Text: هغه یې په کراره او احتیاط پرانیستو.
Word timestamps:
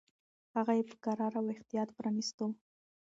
هغه 0.55 0.73
یې 0.77 0.83
په 0.89 0.95
کراره 1.03 1.37
او 1.41 1.47
احتیاط 1.55 1.89
پرانیستو. 1.97 2.45